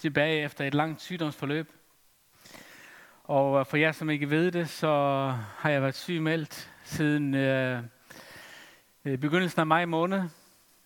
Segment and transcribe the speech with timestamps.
[0.00, 1.72] tilbage efter et langt sygdomsforløb.
[3.24, 4.88] Og øh, for jer, som ikke ved det, så
[5.58, 7.82] har jeg været sygemeldt siden øh,
[9.04, 10.22] øh begyndelsen af maj måned,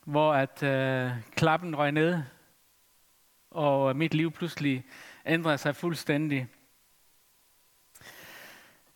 [0.04, 2.22] hvor at øh, klappen røg ned,
[3.50, 4.85] og øh, mit liv pludselig
[5.26, 6.49] ændrede sig fuldstændig.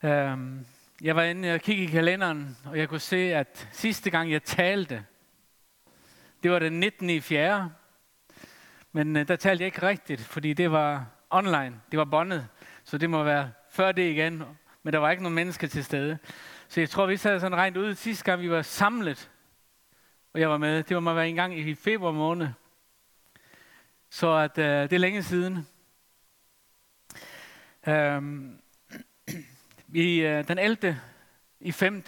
[0.03, 0.65] Um,
[1.01, 4.43] jeg var inde og kiggede i kalenderen, og jeg kunne se, at sidste gang jeg
[4.43, 5.05] talte,
[6.43, 7.09] det var den 19.
[7.09, 7.71] i 4.
[8.91, 12.47] Men øh, der talte jeg ikke rigtigt, fordi det var online, det var bondet.
[12.83, 14.43] Så det må være før det igen,
[14.83, 16.17] men der var ikke nogen mennesker til stede.
[16.67, 19.31] Så jeg tror, vi sad sådan rent ud sidste gang, vi var samlet,
[20.33, 20.83] og jeg var med.
[20.83, 22.47] Det var mig være en gang i februar måned.
[24.09, 25.67] Så at, øh, det er længe siden.
[27.87, 28.61] Øhm,
[29.93, 30.99] i øh, den 11.
[31.59, 32.01] i 5.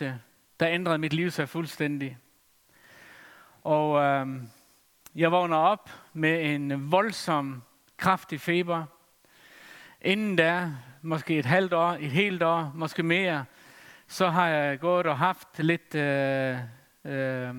[0.59, 2.17] der ændrede mit liv sig fuldstændig.
[3.63, 4.27] Og uh,
[5.15, 7.63] jeg vågner op med en voldsom,
[7.97, 8.85] kraftig feber.
[10.01, 13.45] Inden der, måske et halvt år, et helt år, måske mere,
[14.07, 16.57] så har jeg gået og haft lidt øh,
[17.05, 17.55] øh,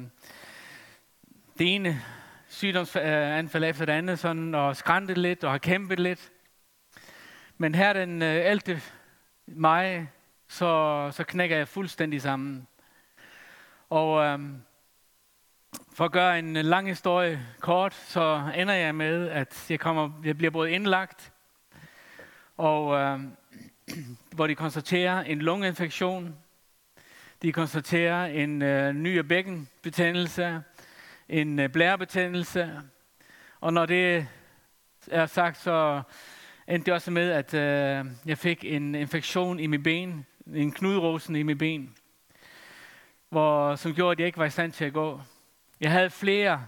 [1.59, 2.03] det ene
[2.48, 6.33] sygdomsanfald efter det andet, sådan, og skræntet lidt og har kæmpet lidt.
[7.59, 8.81] Men her den øh, 11.
[9.47, 10.06] maj,
[10.48, 12.66] så, så knækker jeg fuldstændig sammen.
[13.91, 14.62] Og øhm,
[15.95, 20.37] for at gøre en lang historie kort, så ender jeg med, at jeg, kommer, jeg
[20.37, 21.33] bliver både indlagt,
[22.56, 23.20] og øh,
[24.37, 26.37] hvor de konstaterer en lungeinfektion,
[27.43, 30.62] de konstaterer en øh, ny bækkenbetændelse,
[31.28, 32.81] en øh, blærebetændelse,
[33.61, 34.27] og når det
[35.11, 36.03] er sagt, så
[36.69, 41.37] endte det også med, at øh, jeg fik en infektion i mit ben, en knudrosen
[41.37, 41.95] i mit ben,
[43.28, 45.20] hvor, som gjorde, at jeg ikke var i stand til at gå.
[45.83, 46.66] Jeg havde flere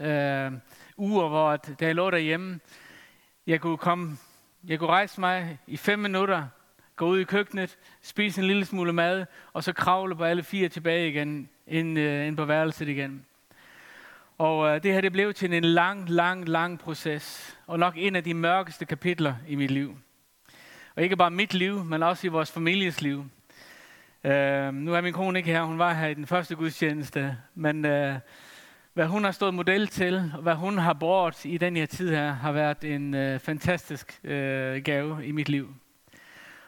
[0.00, 0.52] øh,
[0.96, 2.60] uger, hvor at, da jeg lå derhjemme,
[3.46, 4.16] jeg kunne komme,
[4.64, 6.46] jeg kunne rejse mig i fem minutter,
[6.96, 10.68] gå ud i køkkenet, spise en lille smule mad, og så kravle på alle fire
[10.68, 13.26] tilbage igen, ind, øh, ind på værelset igen.
[14.38, 18.16] Og øh, det her det blev til en lang, lang, lang proces, og nok en
[18.16, 19.98] af de mørkeste kapitler i mit liv.
[20.96, 23.24] Og ikke bare mit liv, men også i vores families liv.
[24.24, 27.84] Øh, nu er min kone ikke her, hun var her i den første gudstjeneste, men
[27.84, 28.14] øh,
[28.94, 32.10] hvad hun har stået model til, og hvad hun har brugt i den her tid
[32.10, 35.74] her, har været en øh, fantastisk øh, gave i mit liv.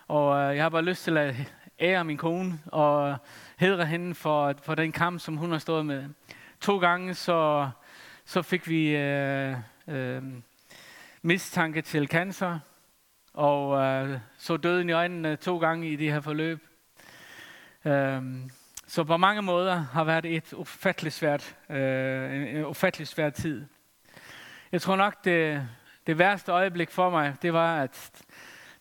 [0.08, 1.34] Og øh, jeg har bare lyst til at
[1.80, 3.16] ære min kone og
[3.58, 6.04] hedre hende for, for den kamp, som hun har stået med.
[6.60, 7.70] To gange så,
[8.24, 9.56] så fik vi øh,
[9.88, 10.22] øh,
[11.22, 12.58] mistanke til cancer,
[13.34, 16.71] og øh, så døden i øjnene to gange i det her forløb.
[17.84, 18.50] Øhm,
[18.86, 23.66] så på mange måder har været et ufatteligt svært, øh, en ufattelig svær tid.
[24.72, 25.68] Jeg tror nok, det,
[26.06, 28.22] det værste øjeblik for mig, det var, at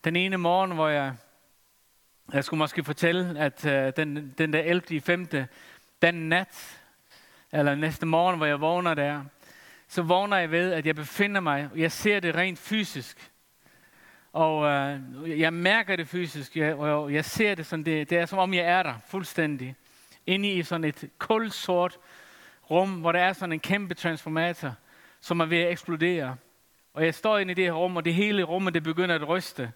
[0.04, 1.14] den ene morgen, hvor jeg,
[2.32, 5.00] jeg skulle måske fortælle, at øh, den, den der 11.
[5.00, 5.28] 5.
[6.02, 6.80] den nat,
[7.52, 9.24] eller næste morgen, hvor jeg vågner der,
[9.88, 13.31] så vågner jeg ved, at jeg befinder mig, jeg ser det rent fysisk.
[14.32, 15.00] Og øh,
[15.40, 18.54] jeg mærker det fysisk, jeg, og jeg ser det sådan, det, det er som om
[18.54, 19.76] jeg er der fuldstændig.
[20.26, 21.98] Inde i sådan et kulsort
[22.70, 24.74] rum, hvor der er sådan en kæmpe transformator,
[25.20, 26.36] som er ved at eksplodere.
[26.94, 29.28] Og jeg står inde i det her rum, og det hele rummet, det begynder at
[29.28, 29.72] ryste.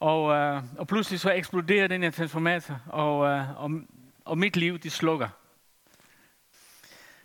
[0.00, 3.70] Og, øh, og pludselig så eksploderer den her transformator, og, øh, og,
[4.24, 5.28] og mit liv, det slukker.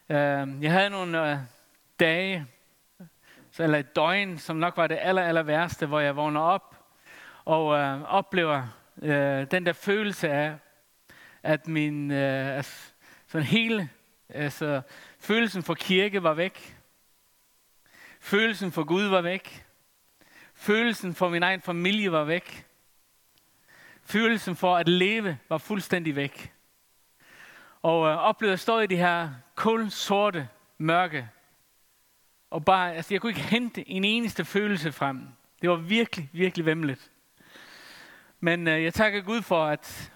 [0.09, 1.37] Øh, jeg havde nogle øh,
[1.99, 2.45] dage,
[3.59, 6.75] eller et døgn, som nok var det aller, aller værste, hvor jeg vågner op
[7.45, 8.67] og øh, oplever
[9.01, 10.55] øh, den der følelse af,
[11.43, 12.63] at min øh,
[13.27, 13.89] sådan hele,
[14.29, 14.81] altså
[15.19, 16.77] følelsen for kirke var væk.
[18.19, 19.65] Følelsen for Gud var væk.
[20.53, 22.65] Følelsen for min egen familie var væk.
[24.03, 26.53] Følelsen for at leve var fuldstændig væk.
[27.81, 31.29] Og øh, oplevede at stå i det her kul sorte mørke.
[32.53, 35.27] Og bare, altså jeg kunne ikke hente en eneste følelse frem.
[35.61, 37.11] Det var virkelig, virkelig vemmeligt.
[38.39, 40.13] Men øh, jeg takker Gud for, at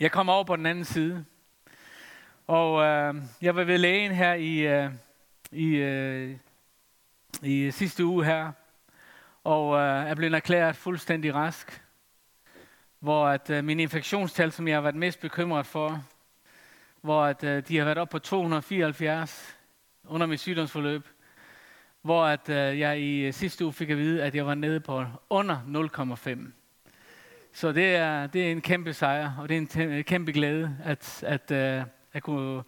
[0.00, 1.24] jeg kom over på den anden side.
[2.46, 4.90] Og øh, jeg var ved lægen her i, øh,
[5.52, 6.36] i, øh,
[7.42, 8.52] i sidste uge her.
[9.44, 11.82] Og øh, er blevet erklæret fuldstændig rask.
[12.98, 16.04] Hvor at øh, min infektionstal, som jeg har været mest bekymret for,
[17.00, 19.61] hvor at, øh, de har været op på 274
[20.08, 21.08] under mit sygdomsforløb,
[22.02, 24.80] hvor at, øh, jeg i øh, sidste uge fik at vide, at jeg var nede
[24.80, 25.56] på under
[26.26, 26.52] 0,5.
[27.52, 30.76] Så det er, det er en kæmpe sejr, og det er en øh, kæmpe glæde,
[30.84, 32.62] at, at, øh, at kunne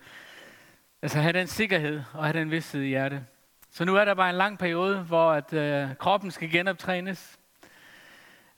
[1.03, 3.25] altså have den sikkerhed og have den vidsthed i hjertet.
[3.71, 7.39] Så nu er der bare en lang periode, hvor at, øh, kroppen skal genoptrænes.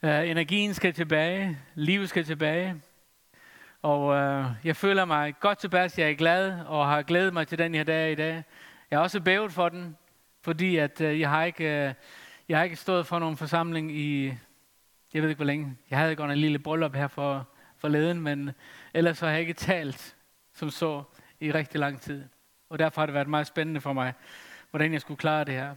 [0.03, 1.57] Øh, energien skal tilbage.
[1.75, 2.81] Livet skal tilbage.
[3.81, 5.91] Og øh, jeg føler mig godt tilbage.
[5.97, 8.43] Jeg er glad og har glædet mig til den her dag i dag.
[8.91, 9.97] Jeg har også bævet for den,
[10.41, 11.93] fordi at, øh, jeg, har ikke, øh,
[12.49, 14.33] jeg har ikke stået for nogen forsamling i,
[15.13, 15.77] jeg ved ikke hvor længe.
[15.89, 17.47] Jeg havde godt en lille bryllup her for,
[17.77, 18.51] for leden, men
[18.93, 20.15] ellers har jeg ikke talt
[20.53, 21.03] som så
[21.39, 22.23] i rigtig lang tid.
[22.69, 24.13] Og derfor har det været meget spændende for mig,
[24.69, 25.75] hvordan jeg skulle klare det her.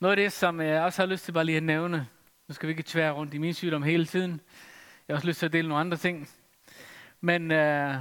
[0.00, 2.06] Noget af det, som jeg også har lyst til bare lige at nævne,
[2.48, 4.40] nu skal vi ikke tvære rundt i min sygdom hele tiden.
[5.08, 6.28] Jeg har også lyst til at dele nogle andre ting.
[7.20, 7.94] Men øh,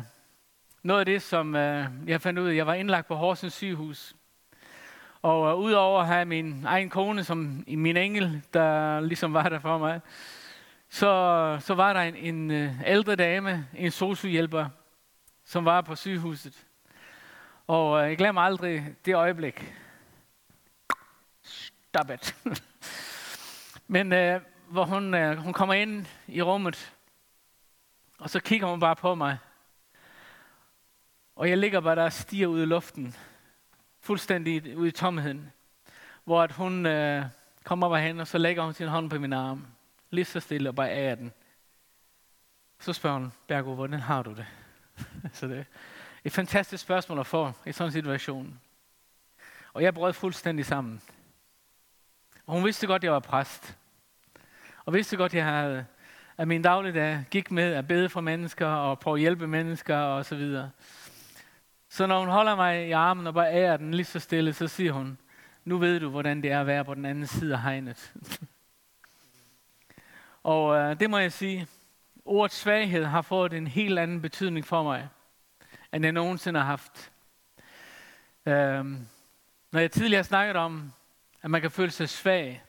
[0.87, 4.15] noget af det, som øh, jeg fandt ud af, jeg var indlagt på Horsens sygehus.
[5.21, 9.59] Og øh, udover at have min egen kone som min engel, der ligesom var der
[9.59, 10.01] for mig,
[10.89, 14.69] så, så var der en, en øh, ældre dame, en sosuhjælper,
[15.45, 16.65] som var på sygehuset.
[17.67, 19.73] Og øh, jeg glemmer aldrig det øjeblik.
[21.43, 22.35] Stop it.
[23.87, 26.93] Men øh, hvor hun, øh, hun kommer ind i rummet,
[28.19, 29.37] og så kigger hun bare på mig.
[31.37, 33.15] Og jeg ligger bare der og stiger ud i luften.
[33.99, 35.51] Fuldstændig ud i tomheden.
[36.23, 37.25] Hvor at hun øh,
[37.63, 39.67] kommer bare hen, og så lægger hun sin hånd på min arm.
[40.09, 41.33] Lige så stille og bare af den.
[42.79, 44.45] Så spørger hun, Bergo, hvordan har du det?
[45.33, 45.63] så det er
[46.23, 48.59] et fantastisk spørgsmål at få i sådan en situation.
[49.73, 51.01] Og jeg brød fuldstændig sammen.
[52.45, 53.77] Og hun vidste godt, at jeg var præst.
[54.85, 55.85] Og vidste godt, at jeg havde,
[56.37, 60.25] at min dagligdag gik med at bede for mennesker og prøve at hjælpe mennesker og
[60.25, 60.71] så videre.
[61.89, 64.67] Så når hun holder mig i armen og bare ærer den lige så stille, så
[64.67, 65.17] siger hun,
[65.65, 68.13] nu ved du, hvordan det er at være på den anden side af hegnet.
[70.43, 71.67] og øh, det må jeg sige,
[72.25, 75.09] ordet svaghed har fået en helt anden betydning for mig,
[75.93, 77.11] end jeg nogensinde har haft.
[78.45, 78.85] Øh,
[79.71, 80.93] når jeg tidligere snakkede om,
[81.41, 82.63] at man kan føle sig svag,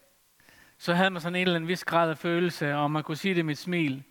[0.79, 3.35] så havde man sådan en eller anden vis grad af følelse, og man kunne sige
[3.35, 4.03] det med et smil.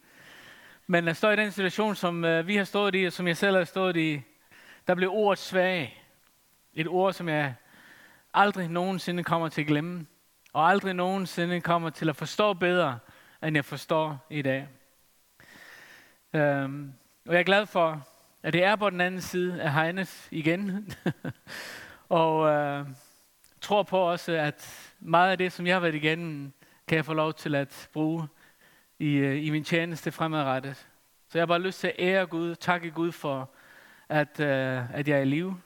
[0.88, 3.38] Men at stå i den situation, som øh, vi har stået i, og som jeg
[3.38, 4.22] selv har stået i,
[4.88, 6.04] der blev ordet svag.
[6.74, 7.56] Et ord, som jeg
[8.34, 10.06] aldrig nogensinde kommer til at glemme,
[10.54, 13.00] og aldrig nogensinde kommer til at forstå bedre,
[13.44, 14.68] end jeg forstår i dag.
[16.34, 16.94] Øhm,
[17.26, 18.08] og jeg er glad for,
[18.44, 20.94] at det er på den anden side af hegnet igen.
[22.10, 22.86] og øh,
[23.62, 26.54] tror på også, at meget af det, som jeg har været igennem,
[26.88, 28.28] kan jeg få lov til at bruge
[29.00, 30.88] i, øh, i min tjeneste fremadrettet.
[31.30, 33.50] Så jeg har bare lyst til at ære Gud, takke Gud for,
[34.10, 35.62] at, øh, at jeg er i live.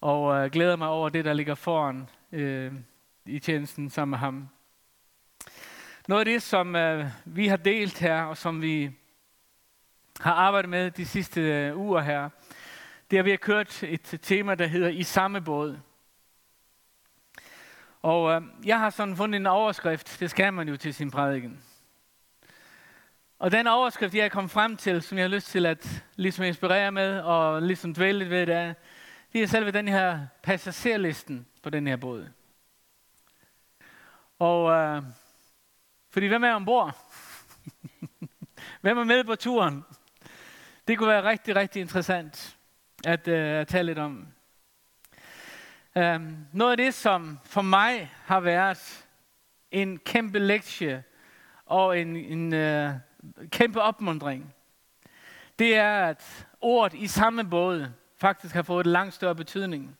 [0.00, 2.72] Og øh, glæder mig over det, der ligger foran øh,
[3.26, 4.48] i tjenesten sammen med ham.
[6.08, 8.90] Noget af det, som øh, vi har delt her, og som vi
[10.20, 12.28] har arbejdet med de sidste øh, uger her,
[13.10, 15.78] det er, at vi har kørt et tema, der hedder I samme båd.
[18.02, 21.62] Og øh, jeg har sådan fundet en overskrift, det skal man jo til sin prædiken.
[23.38, 26.44] Og den overskrift, jeg er kommet frem til, som jeg har lyst til at ligesom
[26.44, 28.74] inspirere med, og ligesom dvæle lidt ved, det er,
[29.32, 32.28] det er selve den her passagerlisten på den her båd.
[34.38, 35.02] Og øh,
[36.10, 36.96] fordi hvem er ombord?
[38.82, 39.84] hvem er med på turen?
[40.88, 42.56] Det kunne være rigtig, rigtig interessant
[43.04, 44.28] at, øh, at tale lidt om.
[45.96, 46.20] Øh,
[46.52, 49.06] noget af det, som for mig har været
[49.70, 51.04] en kæmpe lektie
[51.66, 52.92] og en, en øh,
[53.50, 54.54] kæmpe opmundring,
[55.58, 59.98] det er, at ordet i samme båd faktisk har fået en langt større betydning.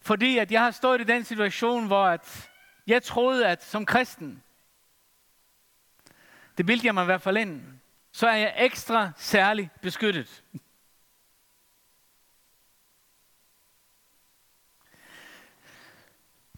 [0.00, 2.50] Fordi at jeg har stået i den situation, hvor at
[2.86, 4.42] jeg troede, at som kristen,
[6.58, 7.62] det bildte jeg mig i hvert fald ind,
[8.12, 10.44] så er jeg ekstra særligt beskyttet.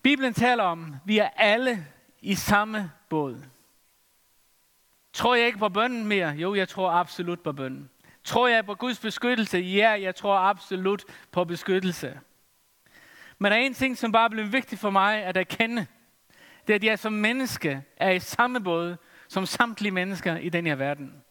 [0.03, 1.87] Bibelen taler om, at vi er alle
[2.21, 3.43] i samme båd.
[5.13, 6.29] Tror jeg ikke på bønnen mere?
[6.29, 7.91] Jo, jeg tror absolut på bønnen.
[8.25, 9.59] Tror jeg på Guds beskyttelse?
[9.59, 12.21] Ja, jeg tror absolut på beskyttelse.
[13.39, 15.87] Men der er en ting, som bare blev vigtig for mig at erkende.
[16.67, 18.97] Det er, at jeg som menneske er i samme båd
[19.29, 21.23] som samtlige mennesker i den her verden.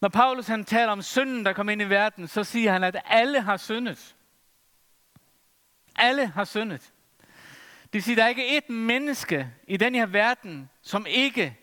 [0.00, 2.96] Når Paulus han taler om synden, der kommer ind i verden, så siger han, at
[3.04, 4.16] alle har syndet.
[5.96, 6.92] Alle har syndet.
[7.92, 11.56] Det vil sige, at der er ikke et menneske i den her verden, som ikke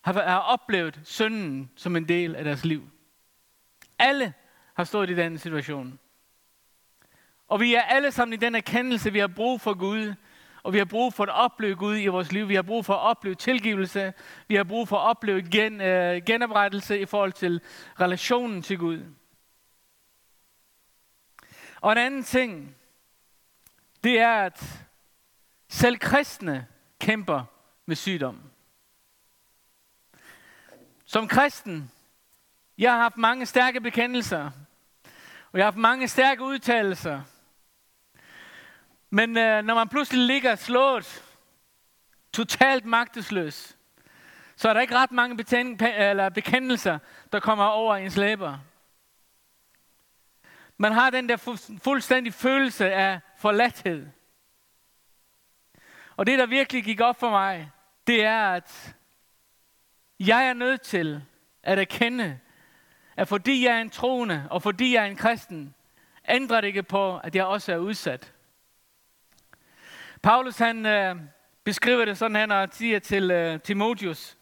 [0.00, 2.90] har, har oplevet synden som en del af deres liv.
[3.98, 4.34] Alle
[4.74, 5.98] har stået i den situation.
[7.48, 10.14] Og vi er alle sammen i den erkendelse, vi har brug for Gud,
[10.62, 12.48] og vi har brug for at opleve Gud i vores liv.
[12.48, 14.14] Vi har brug for at opleve tilgivelse.
[14.48, 17.60] Vi har brug for at opleve gen, øh, genoprettelse i forhold til
[18.00, 19.04] relationen til Gud.
[21.80, 22.76] Og en anden ting,
[24.04, 24.84] det er, at
[25.72, 26.66] selv kristne
[27.00, 27.44] kæmper
[27.86, 28.42] med sygdom.
[31.04, 31.90] Som kristen,
[32.78, 34.50] jeg har haft mange stærke bekendelser,
[35.52, 37.22] og jeg har haft mange stærke udtalelser.
[39.10, 41.24] Men øh, når man pludselig ligger slået,
[42.32, 43.76] totalt magtesløs,
[44.56, 45.36] så er der ikke ret mange
[45.80, 46.98] eller bekendelser,
[47.32, 48.58] der kommer over ens læber.
[50.76, 54.06] Man har den der fu- fuldstændig følelse af forladthed.
[56.16, 57.70] Og det, der virkelig gik op for mig,
[58.06, 58.96] det er, at
[60.20, 61.22] jeg er nødt til
[61.62, 62.38] at erkende,
[63.16, 65.74] at fordi jeg er en troende, og fordi jeg er en kristen,
[66.28, 68.32] ændrer det ikke på, at jeg også er udsat.
[70.22, 71.16] Paulus han øh,
[71.64, 74.38] beskriver det sådan, han og siger til øh, Timotius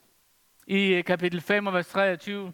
[0.67, 2.53] i øh, kapitel 5, vers 23.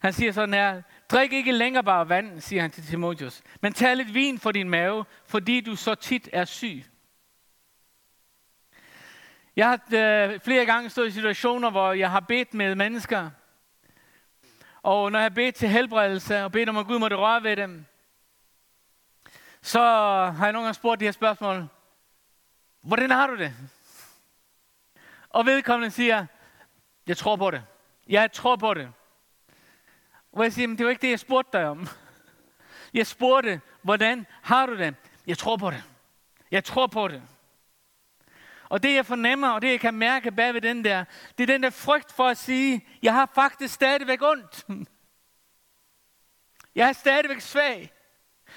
[0.00, 3.96] Han siger sådan her, drik ikke længere bare vand, siger han til Timotius, men tag
[3.96, 6.84] lidt vin for din mave, fordi du så tit er syg.
[9.56, 13.30] Jeg har øh, flere gange stået i situationer, hvor jeg har bedt med mennesker.
[14.82, 17.56] Og når jeg har bedt til helbredelse og bedt om, at Gud måtte røre ved
[17.56, 17.84] dem,
[19.62, 19.80] så
[20.36, 21.68] har jeg nogle gange spurgt de her spørgsmål.
[22.80, 23.52] Hvordan har du det?
[25.28, 26.26] Og vedkommende siger,
[27.06, 27.64] jeg tror på det.
[28.08, 28.92] Jeg tror på det.
[30.32, 31.88] Og jeg siger, men det var ikke det, jeg spurgte dig om.
[32.94, 34.94] Jeg spurgte, hvordan har du det?
[35.26, 35.84] Jeg tror på det.
[36.50, 37.22] Jeg tror på det.
[38.68, 41.04] Og det jeg fornemmer, og det jeg kan mærke bag ved den der,
[41.38, 44.64] det er den der frygt for at sige, jeg har faktisk stadigvæk ondt.
[46.74, 47.92] Jeg er stadigvæk svag.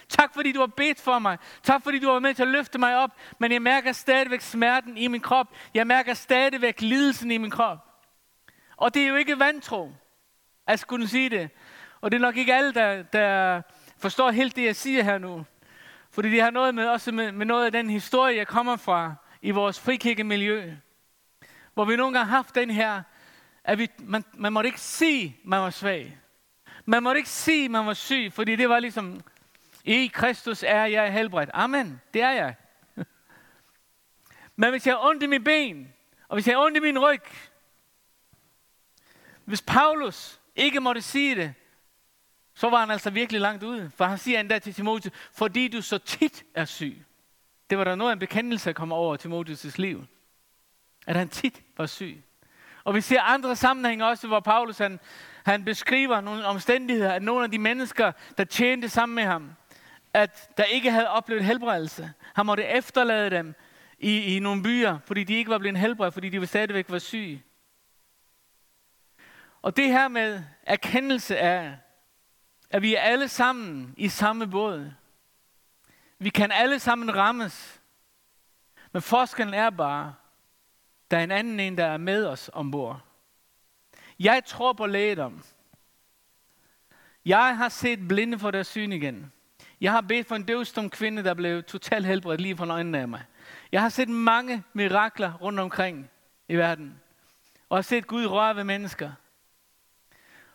[0.10, 1.38] Tak fordi du har bedt for mig.
[1.64, 3.12] Tak fordi du var med til at løfte mig op.
[3.40, 5.48] Men jeg mærker stadigvæk smerten i min krop.
[5.74, 7.78] Jeg mærker stadigvæk lidelsen i min krop.
[8.78, 9.92] Og det er jo ikke vantro,
[10.68, 11.50] at skulle sige det.
[12.02, 13.62] Og det er nok ikke alle, der, der
[13.98, 15.46] forstår helt det, jeg siger her nu.
[16.12, 19.16] Fordi det har noget med, også med, med noget af den historie, jeg kommer fra
[19.48, 20.76] i vores frikirkemiljø.
[21.74, 23.04] Hvor vi nogle gange har haft den her,
[23.64, 26.18] at vi, man, man måtte ikke sige, man var svag.
[26.86, 29.22] Man måtte ikke sige, man var syg, fordi det var ligesom,
[29.84, 31.50] i Kristus er jeg helbredt.
[31.54, 32.56] Amen, det er jeg.
[34.56, 35.94] Men hvis jeg har ondt i min ben,
[36.28, 37.24] og hvis jeg har ondt i min ryg,
[39.46, 41.54] hvis Paulus ikke måtte sige det,
[42.54, 43.92] så var han altså virkelig langt ude.
[43.96, 47.07] For han siger endda til Timotheus, fordi du så tit er syg.
[47.70, 50.06] Det var der noget af en bekendelse, der kom over Timotheus' liv.
[51.08, 52.24] At han tit var syg.
[52.84, 55.00] Og vi ser andre sammenhænge også, hvor Paulus han,
[55.46, 59.52] han beskriver nogle omstændigheder, at nogle af de mennesker, der tjente sammen med ham,
[60.14, 62.14] at der ikke havde oplevet helbredelse.
[62.36, 63.56] Han måtte efterlade dem
[64.00, 67.44] i, i nogle byer, fordi de ikke var blevet helbredt, fordi de stadigvæk var syge.
[69.62, 71.76] Og det her med erkendelse af,
[72.70, 74.92] at vi er alle sammen i samme båd.
[76.20, 77.82] Vi kan alle sammen rammes.
[78.92, 80.16] Men forskellen er bare,
[81.12, 83.02] der er en anden en, der er med os ombord.
[84.20, 85.44] Jeg tror på lægedom.
[87.26, 89.32] Jeg har set blinde for deres syn igen.
[89.82, 93.08] Jeg har bedt for en døvstum kvinde, der blev totalt helbredt lige fra øjnene af
[93.08, 93.24] mig.
[93.72, 96.10] Jeg har set mange mirakler rundt omkring
[96.48, 97.02] i verden.
[97.70, 99.12] Og har set Gud røre ved mennesker.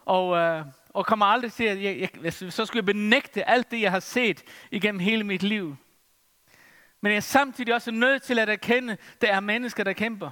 [0.04, 3.70] Og, øh, og kommer aldrig til, at jeg, jeg, altså, så skulle jeg benægte alt
[3.70, 5.76] det, jeg har set igennem hele mit liv.
[7.00, 10.30] Men jeg er samtidig også nødt til at erkende, at der er mennesker, der kæmper.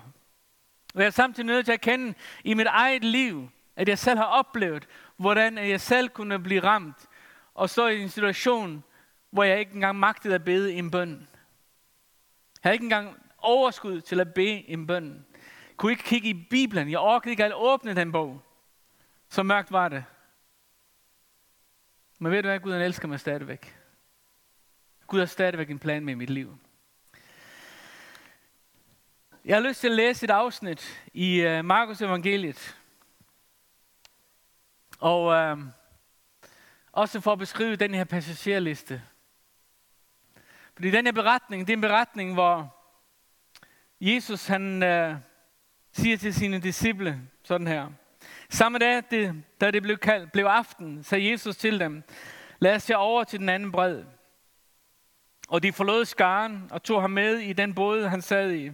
[0.95, 2.15] Og jeg er samtidig nødt til at erkende
[2.45, 7.09] i mit eget liv, at jeg selv har oplevet, hvordan jeg selv kunne blive ramt
[7.55, 8.85] og så i en situation,
[9.31, 11.11] hvor jeg ikke engang magtede at bede en bøn.
[11.11, 15.27] Jeg havde ikke engang overskud til at bede en bøn.
[15.69, 16.91] Jeg kunne ikke kigge i Bibelen.
[16.91, 18.43] Jeg orkede ikke at åbne den bog.
[19.29, 20.05] Så mørkt var det.
[22.23, 22.61] Men ved du hvad?
[22.61, 23.77] Gud han elsker mig stadigvæk.
[25.07, 26.59] Gud har stadigvæk en plan med mit liv.
[29.45, 32.79] Jeg har lyst til at læse et afsnit i uh, Markus evangeliet.
[34.99, 35.65] Og uh,
[36.93, 39.03] også for at beskrive den her passagerliste.
[40.75, 42.77] Fordi den her beretning, det er en beretning, hvor
[44.01, 45.17] Jesus han uh,
[45.93, 47.91] siger til sine disciple sådan her.
[48.53, 52.03] Samme dag, det, da det blev, kaldt, blev aften, sagde Jesus til dem,
[52.59, 54.05] lad os over til den anden bred.
[55.49, 58.71] Og de forlod skaren og tog ham med i den båd, han sad i.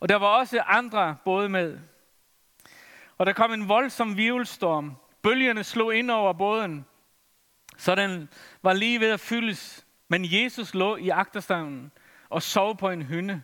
[0.00, 1.78] Og der var også andre både med.
[3.18, 4.96] Og der kom en voldsom virvelstorm.
[5.22, 6.84] Bølgerne slog ind over båden,
[7.76, 8.28] så den
[8.62, 9.86] var lige ved at fyldes.
[10.08, 11.92] Men Jesus lå i agterstavnen
[12.28, 13.42] og sov på en hynde.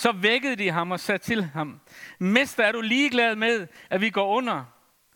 [0.00, 1.80] Så vækkede de ham og sagde til ham,
[2.18, 4.64] Mester, er du ligeglad med, at vi går under?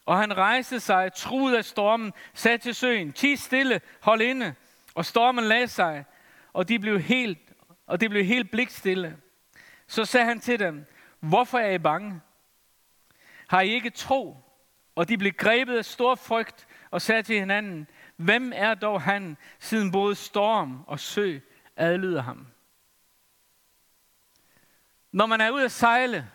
[0.06, 4.54] Og han rejste sig, truet af stormen, sagde til søen, ti stille, hold inde.
[4.94, 6.04] Og stormen lagde sig,
[6.52, 7.38] og de blev helt,
[7.86, 9.16] og det blev helt blikstille.
[9.86, 10.86] Så sagde han til dem,
[11.20, 12.20] hvorfor er I bange?
[13.48, 14.36] Har I ikke tro?
[14.94, 17.86] Og de blev grebet af stor frygt og sagde til hinanden,
[18.16, 21.38] hvem er dog han, siden både storm og sø
[21.76, 22.46] adlyder ham?
[25.14, 26.30] Når man er ude at sejle,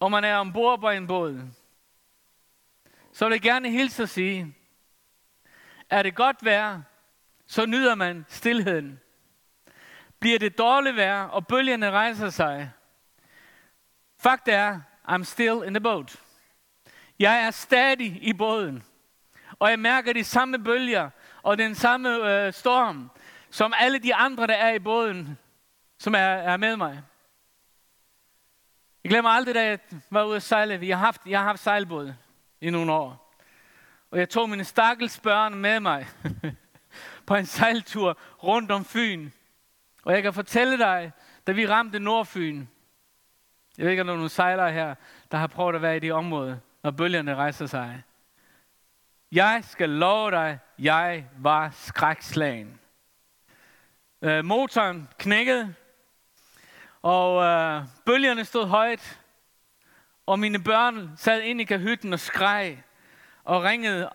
[0.00, 1.40] og man er ombord på en båd,
[3.12, 4.56] så vil jeg gerne hilse at sige,
[5.90, 6.82] er det godt vejr,
[7.46, 9.00] så nyder man stillheden.
[10.18, 12.70] Bliver det dårligt vejr, og bølgerne rejser sig,
[14.18, 16.22] fakt er, I'm still in the boat.
[17.18, 18.84] Jeg er stadig i båden,
[19.58, 21.10] og jeg mærker de samme bølger
[21.42, 23.10] og den samme øh, storm,
[23.50, 25.38] som alle de andre, der er i båden,
[26.02, 27.02] som er, er med mig.
[29.04, 29.78] Jeg glemmer aldrig, da jeg
[30.10, 30.86] var ude at sejle.
[30.86, 32.14] Jeg har haft, jeg har haft sejlbåd
[32.60, 33.38] i nogle år.
[34.10, 36.06] Og jeg tog mine stakkels børn med mig
[37.26, 39.30] på en sejltur rundt om Fyn.
[40.04, 41.12] Og jeg kan fortælle dig,
[41.46, 42.66] da vi ramte Nordfyn,
[43.78, 44.94] jeg ved ikke, om der er nogle sejlere her,
[45.30, 48.02] der har prøvet at være i det område, når bølgerne rejser sig.
[49.32, 52.80] Jeg skal love dig, jeg var skrækslagen.
[54.22, 55.74] Øh, motoren knækkede,
[57.02, 59.20] og øh, bølgerne stod højt,
[60.26, 62.82] og mine børn sad ind i kahytten og skreg,
[63.44, 64.10] og ringede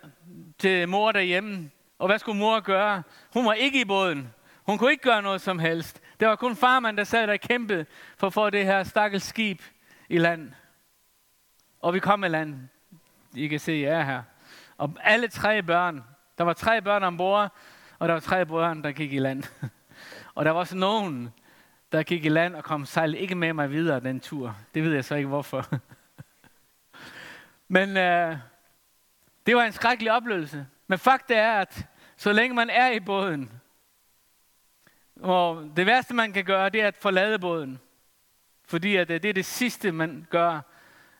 [0.58, 1.70] til mor derhjemme.
[1.98, 3.02] Og hvad skulle mor gøre?
[3.32, 4.34] Hun var ikke i båden.
[4.66, 6.00] Hun kunne ikke gøre noget som helst.
[6.20, 7.86] Det var kun farmand, der sad der og kæmpede
[8.18, 9.62] for at få det her stakkels skib
[10.08, 10.52] i land.
[11.80, 12.68] Og vi kom i land.
[13.34, 14.22] I kan se, jeg er her.
[14.78, 16.04] Og alle tre børn,
[16.38, 17.52] der var tre børn ombord,
[17.98, 19.42] og der var tre børn, der gik i land.
[20.34, 21.32] og der var også nogen,
[21.92, 24.56] der gik i land og kom sejl ikke med mig videre den tur.
[24.74, 25.66] Det ved jeg så ikke hvorfor.
[27.68, 28.36] Men øh,
[29.46, 30.66] det var en skrækkelig oplevelse.
[30.86, 33.60] Men fakt er, at så længe man er i båden,
[35.20, 37.80] og det værste man kan gøre, det er at forlade båden.
[38.64, 40.60] Fordi at øh, det er det sidste, man gør,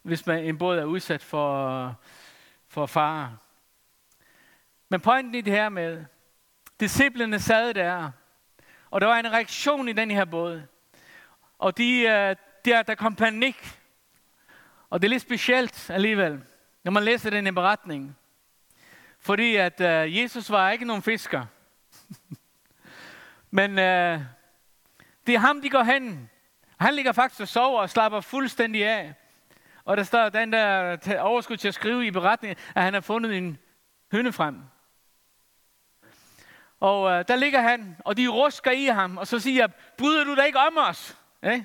[0.03, 1.95] hvis man, en båd er udsat for,
[2.69, 3.37] for fare.
[4.89, 6.05] Men pointen i det her med,
[6.81, 8.11] disciplene sad der,
[8.91, 10.63] og der var en reaktion i den her båd.
[11.59, 13.79] Og de, øh, der, der kom panik.
[14.91, 16.43] Og det er lidt specielt alligevel,
[16.85, 18.17] når man læser den i beretning.
[19.21, 21.47] Fordi at uh, Jesus var ikke nogen fisker.
[23.51, 24.25] Men uh,
[25.27, 26.31] det er ham, de går hen.
[26.81, 29.15] Han ligger faktisk og sover og slapper fuldstændig af.
[29.85, 33.37] Og der står den der overskud til at skrive i beretningen, at han har fundet
[33.37, 33.59] en
[34.13, 34.63] høne frem.
[36.81, 40.25] Og øh, der ligger han, og de rusker i ham, og så siger jeg, bryder
[40.25, 41.19] du dig ikke om os?
[41.43, 41.63] Eh?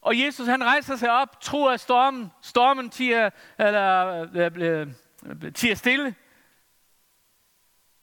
[0.00, 4.88] Og Jesus han rejser sig op, tror at stormen, stormen tiger, eller, øh, øh, øh,
[5.44, 6.14] øh tiger stille.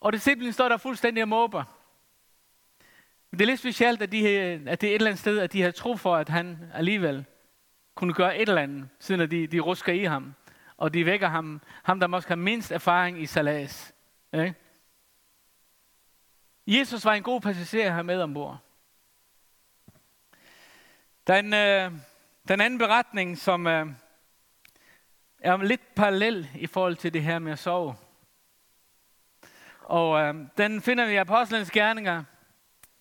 [0.02, 1.64] Og det simpelthen står der fuldstændig og måber.
[3.32, 4.28] Men det er lidt specielt, at, de,
[4.68, 7.26] at det er et eller andet sted, at de har tro for, at han alligevel
[7.96, 10.34] kunne gøre et eller andet, siden at de, de rusker i ham.
[10.78, 13.94] Og de vækker ham, ham der måske har mindst erfaring i salas.
[14.34, 14.56] Ikke?
[16.68, 18.58] Jesus var en god passager her med ombord.
[21.28, 21.92] Den, øh,
[22.48, 23.88] den anden beretning, som øh,
[25.40, 27.96] er lidt parallel i forhold til det her med at sove.
[29.80, 32.24] Og øh, den finder vi i Apostlenes Gerninger,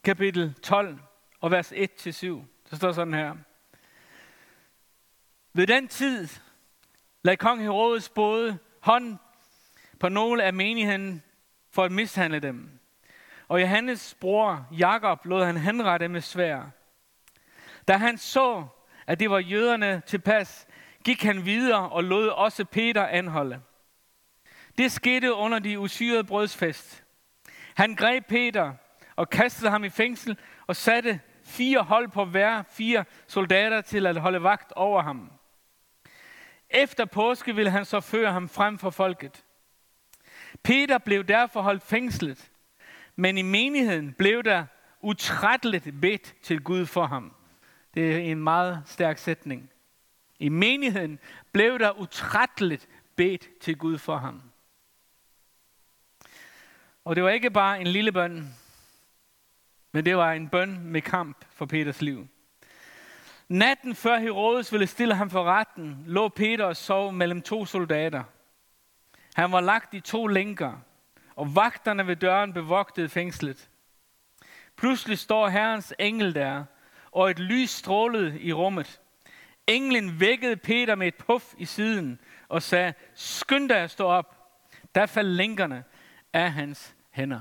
[0.05, 0.99] kapitel 12
[1.41, 1.77] og vers 1-7.
[2.71, 3.37] Der står sådan her.
[5.53, 6.29] Ved den tid
[7.23, 9.19] lagde kong Herodes både hånd
[10.03, 11.23] på nogle af menigheden
[11.71, 12.71] for at mishandle dem.
[13.49, 16.63] Og Johannes bror Jakob lod han henrette med svær.
[17.89, 18.67] Da han så,
[19.07, 20.67] at det var jøderne tilpas,
[21.05, 23.61] gik han videre og lod også Peter anholde.
[24.79, 27.05] Det skete under de usyrede brødsfest.
[27.75, 28.73] Han greb Peter
[29.17, 30.37] og kastede ham i fængsel
[30.67, 35.33] og satte fire hold på hver fire soldater til at holde vagt over ham.
[36.71, 39.45] Efter påske ville han så føre ham frem for folket.
[40.63, 42.51] Peter blev derfor holdt fængslet,
[43.17, 44.65] men i menigheden blev der
[45.01, 47.35] utrætteligt bedt til Gud for ham.
[47.95, 49.71] Det er en meget stærk sætning.
[50.39, 51.19] I menigheden
[51.53, 54.43] blev der utrætteligt bedt til Gud for ham.
[57.05, 58.55] Og det var ikke bare en lille bøn,
[59.93, 62.29] men det var en bøn med kamp for Peters liv.
[63.49, 68.25] Natten før Herodes ville stille ham for retten, lå Peter og sov mellem to soldater.
[69.35, 70.81] Han var lagt i to lænker,
[71.37, 73.71] og vagterne ved døren bevogtede fængslet.
[74.77, 76.65] Pludselig står Herrens engel der,
[77.13, 79.01] og et lys strålede i rummet.
[79.67, 84.39] Englen vækkede Peter med et puff i siden og sagde, skynd dig at stå op.
[84.95, 85.85] Der faldt lænkerne
[86.33, 87.41] af hans hænder.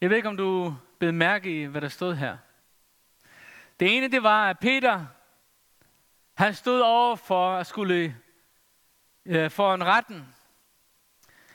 [0.00, 2.36] Jeg ved ikke, om du blev mærke i, hvad der stod her.
[3.80, 5.06] Det ene, det var, at Peter,
[6.34, 8.16] han stod over for at skulle
[9.28, 10.34] øh, for en retten.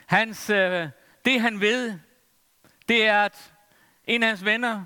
[0.06, 0.90] Hans, øh,
[1.26, 2.00] det han ved,
[2.88, 3.54] det er, at
[4.06, 4.86] en af hans venner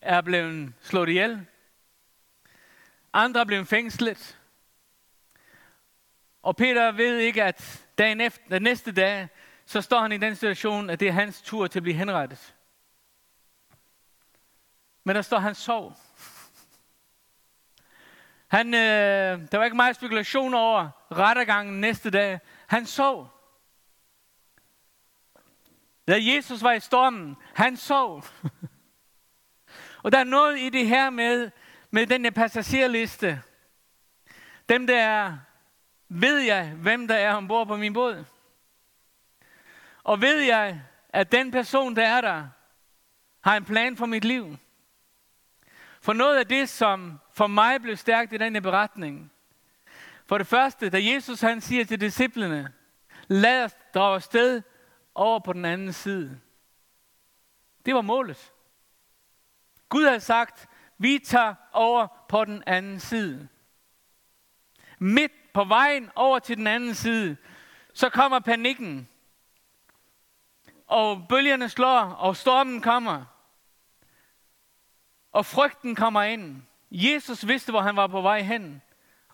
[0.00, 1.46] er blevet slået ihjel.
[3.12, 4.38] Andre er blevet fængslet.
[6.42, 9.28] Og Peter ved ikke, at dagen efter, den næste dag,
[9.66, 12.54] så står han i den situation, at det er hans tur til at blive henrettet.
[15.04, 15.96] Men der står, at han sov.
[18.56, 22.40] Han, øh, der var ikke meget spekulation over rettergangen næste dag.
[22.66, 23.28] Han sov.
[26.08, 28.24] Da Jesus var i stormen, han sov.
[30.04, 31.50] Og der er noget i det her med,
[31.90, 33.42] med den passagerliste.
[34.68, 35.38] Dem der er,
[36.08, 38.24] ved jeg, hvem der er ombord på min båd.
[40.02, 42.48] Og ved jeg, at den person, der er der,
[43.40, 44.56] har en plan for mit liv.
[46.06, 49.32] For noget af det, som for mig blev stærkt i denne beretning.
[50.26, 52.72] For det første, da Jesus han siger til disciplene,
[53.28, 54.62] lad os drage sted
[55.14, 56.40] over på den anden side.
[57.86, 58.52] Det var målet.
[59.88, 63.48] Gud havde sagt, vi tager over på den anden side.
[64.98, 67.36] Midt på vejen over til den anden side,
[67.94, 69.08] så kommer panikken.
[70.86, 73.35] Og bølgerne slår, og stormen kommer.
[75.32, 76.62] Og frygten kommer ind.
[76.90, 78.82] Jesus vidste, hvor han var på vej hen.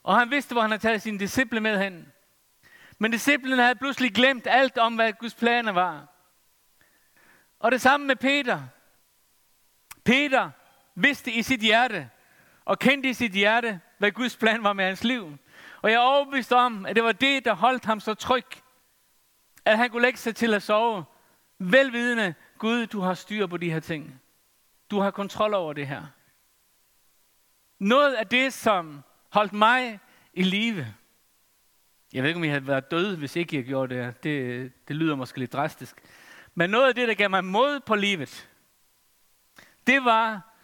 [0.03, 2.13] Og han vidste, hvor han havde taget sine disciple med hen.
[2.99, 6.07] Men disciplene havde pludselig glemt alt om, hvad Guds planer var.
[7.59, 8.63] Og det samme med Peter.
[10.05, 10.51] Peter
[10.95, 12.11] vidste i sit hjerte,
[12.65, 15.39] og kendte i sit hjerte, hvad Guds plan var med hans liv.
[15.83, 18.47] Og jeg er overbevist om, at det var det, der holdt ham så tryg,
[19.65, 21.05] at han kunne lægge sig til at sove.
[21.59, 24.22] Velvidende, Gud, du har styr på de her ting.
[24.93, 26.07] Du har kontrol over det her.
[27.79, 30.01] Noget af det, som holdt mig
[30.35, 30.87] i live.
[32.13, 34.25] Jeg ved ikke, om jeg havde været død, hvis ikke jeg gjorde det.
[34.25, 35.97] Det, det lyder måske lidt drastisk.
[36.55, 38.49] Men noget af det, der gav mig mod på livet,
[39.87, 40.55] det var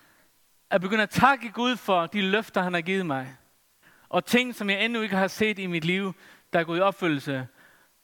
[0.70, 3.36] at begynde at takke Gud for de løfter, han har givet mig.
[4.08, 6.14] Og ting, som jeg endnu ikke har set i mit liv,
[6.52, 7.46] der er gået i opfyldelse.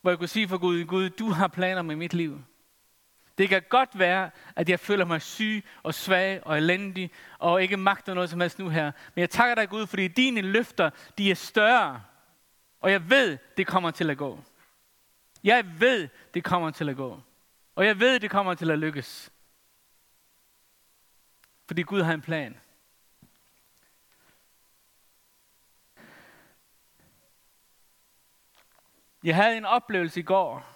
[0.01, 2.45] Hvor jeg kunne sige for Gud, Gud, du har planer med mit liv.
[3.39, 7.77] Det kan godt være, at jeg føler mig syg og svag og elendig, og ikke
[7.77, 8.93] magter noget som helst nu her.
[9.15, 12.03] Men jeg takker dig, Gud, fordi dine løfter, de er større.
[12.81, 14.45] Og jeg ved, det kommer til at gå.
[15.45, 17.21] Jeg ved, det kommer til at gå.
[17.75, 19.33] Og jeg ved, det kommer til at lykkes.
[21.67, 22.61] Fordi Gud har en plan.
[29.25, 30.67] Jeg havde en oplevelse i går,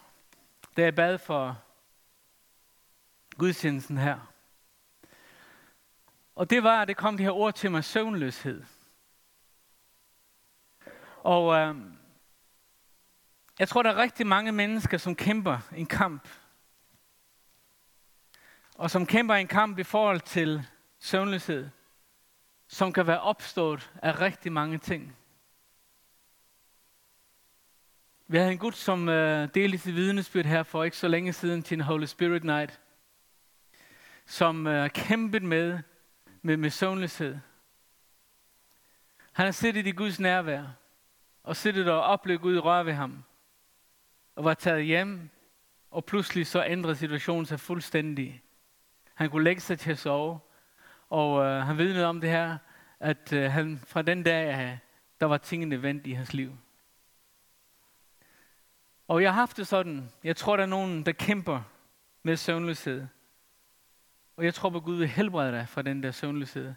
[0.76, 1.62] da jeg bad for
[3.38, 4.32] gudstjenesten her.
[6.34, 8.64] Og det var, at det kom de her ord til mig, søvnløshed.
[11.18, 11.76] Og øh,
[13.58, 16.28] jeg tror, der er rigtig mange mennesker, som kæmper en kamp.
[18.74, 20.66] Og som kæmper en kamp i forhold til
[20.98, 21.68] søvnløshed,
[22.68, 25.16] som kan være opstået af rigtig mange ting.
[28.26, 31.62] Vi havde en gut, som øh, delte sit vidnesbyrd her for ikke så længe siden
[31.62, 32.80] til en Holy Spirit Night
[34.28, 35.78] som øh, har kæmpet med,
[36.42, 37.38] med, med søvnløshed.
[39.32, 40.64] Han har siddet i Guds nærvær,
[41.42, 43.24] og siddet og oplevet Gud røre ved ham,
[44.36, 45.30] og var taget hjem,
[45.90, 48.42] og pludselig så ændrede situationen sig fuldstændig.
[49.14, 50.38] Han kunne lægge sig til at sove,
[51.10, 52.58] og øh, han ved noget om det her,
[53.00, 54.78] at øh, han fra den dag af,
[55.20, 56.58] der var tingene vendt i hans liv.
[59.08, 61.62] Og jeg har haft det sådan, jeg tror, der er nogen, der kæmper
[62.22, 63.06] med søvnløshed.
[64.38, 66.74] Og jeg tror på, at Gud vil helbrede dig fra den der søvnløshed.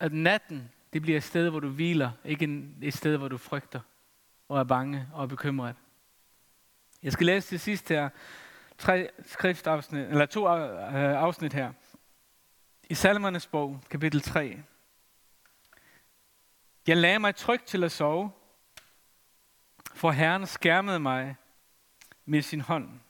[0.00, 3.80] At natten, det bliver et sted, hvor du hviler, ikke et sted, hvor du frygter
[4.48, 5.76] og er bange og er bekymret.
[7.02, 8.08] Jeg skal læse til sidst her
[8.78, 11.72] tre skriftafsnit, eller to øh, afsnit her.
[12.90, 14.62] I Salmernes bog, kapitel 3.
[16.86, 18.32] Jeg lagde mig trygt til at sove,
[19.94, 21.36] for Herren skærmede mig
[22.24, 23.00] med sin hånd.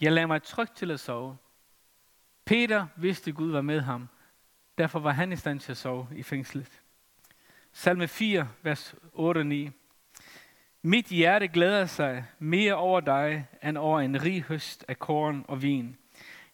[0.00, 1.36] Jeg lagde mig trygt til at sove,
[2.48, 4.08] Peter vidste, at Gud var med ham.
[4.78, 6.82] Derfor var han i stand til at sove i fængslet.
[7.72, 9.70] Salme 4, vers 8 og 9.
[10.82, 15.62] Mit hjerte glæder sig mere over dig, end over en rig høst af korn og
[15.62, 15.96] vin.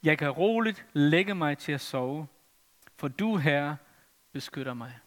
[0.02, 2.26] Jeg kan roligt lægge mig til at sove,
[2.96, 3.76] for du, Herre,
[4.32, 4.98] beskytter mig.